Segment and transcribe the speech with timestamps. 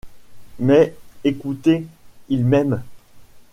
[0.57, 1.85] Mais, écoutez,
[2.27, 2.81] il m’aime.